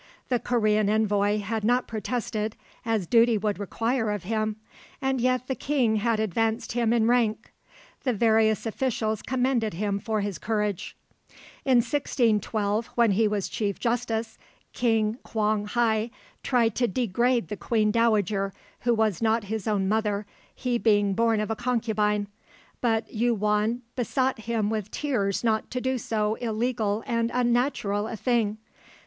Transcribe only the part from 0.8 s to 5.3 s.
envoy had not protested, as duty would require of him, and